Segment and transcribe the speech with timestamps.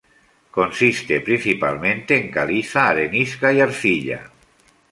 [0.57, 4.21] Consiste principalmente en caliza, arenisca, y arcilla.